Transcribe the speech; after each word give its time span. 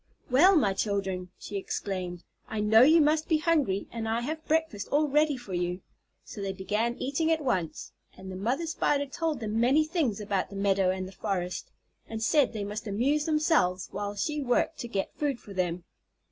"Well, 0.31 0.55
my 0.55 0.73
children," 0.73 1.29
she 1.37 1.57
exclaimed, 1.57 2.23
"I 2.47 2.59
know 2.59 2.81
you 2.81 2.99
must 2.99 3.27
be 3.27 3.37
hungry, 3.37 3.87
and 3.91 4.09
I 4.09 4.21
have 4.21 4.43
breakfast 4.47 4.87
all 4.87 5.07
ready 5.07 5.37
for 5.37 5.53
you." 5.53 5.81
So 6.23 6.41
they 6.41 6.53
began 6.53 6.95
eating 6.97 7.31
at 7.31 7.43
once, 7.43 7.91
and 8.17 8.31
the 8.31 8.35
mother 8.35 8.65
Spider 8.65 9.05
told 9.05 9.41
them 9.41 9.59
many 9.59 9.85
things 9.85 10.19
about 10.19 10.49
the 10.49 10.55
meadow 10.55 10.89
and 10.89 11.07
the 11.07 11.11
forest, 11.11 11.69
and 12.09 12.23
said 12.23 12.51
they 12.51 12.63
must 12.63 12.87
amuse 12.87 13.25
themselves 13.25 13.89
while 13.91 14.15
she 14.15 14.41
worked 14.41 14.79
to 14.79 14.87
get 14.87 15.13
food 15.13 15.39
for 15.39 15.53
them. 15.53 15.83